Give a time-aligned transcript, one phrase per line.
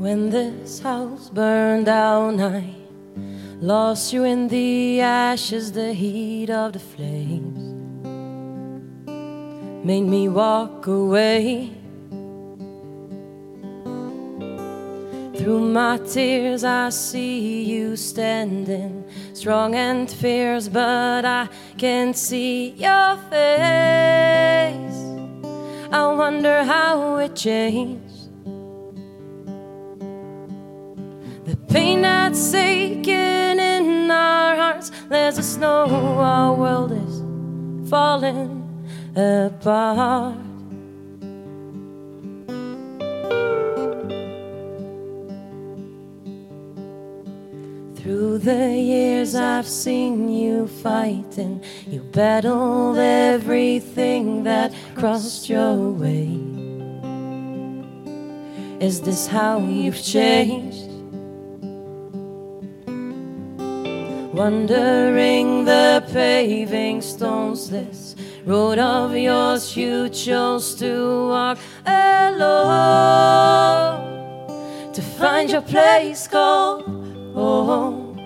[0.00, 2.74] When this house burned down, I
[3.60, 7.60] lost you in the ashes, the heat of the flames
[9.84, 11.72] made me walk away.
[15.36, 21.46] Through my tears, I see you standing strong and fierce, but I
[21.76, 24.96] can't see your face.
[25.92, 28.09] I wonder how it changed.
[31.70, 35.86] Pain that's aching in our hearts lets us know
[36.18, 38.66] our world is falling
[39.14, 40.36] apart.
[47.94, 56.28] Through the years, I've seen you fight and you battled everything that crossed your way.
[58.80, 60.89] Is this how you've changed?
[64.32, 68.14] Wandering the paving stones, this
[68.44, 72.70] road of yours you chose to walk alone
[74.92, 76.84] to find your place called
[77.34, 78.20] home.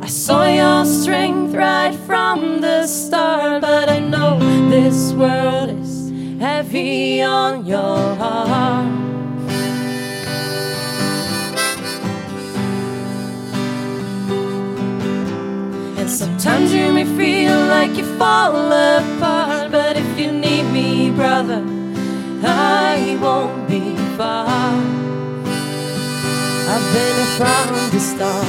[0.00, 4.38] I saw your strength right from the start, but I know
[4.70, 8.77] this world is heavy on your heart.
[16.08, 21.62] Sometimes you may feel like you fall apart, but if you need me, brother,
[22.42, 24.46] I won't be far.
[26.70, 28.46] I've been from the start.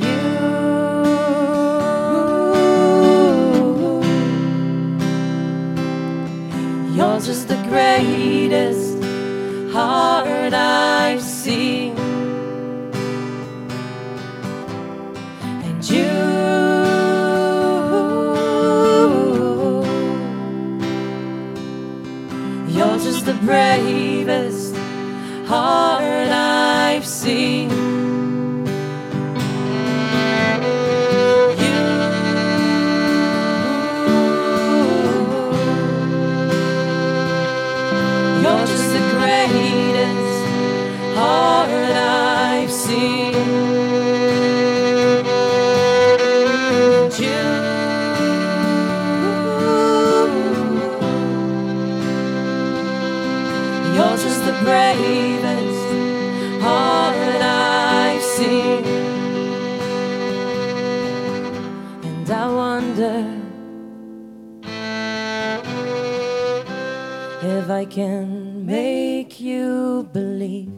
[0.00, 0.18] You,
[6.96, 8.87] yours is the greatest
[23.42, 24.17] yours
[53.98, 58.84] you, yours is the bravest heart that I've seen.
[62.04, 63.40] And I wonder
[67.42, 70.72] if I can make you believe.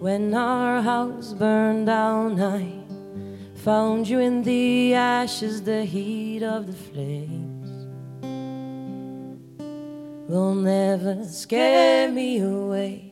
[0.00, 2.83] When our house burned down, I
[3.64, 7.70] found you in the ashes, the heat of the flames
[10.28, 13.03] will never scare me away.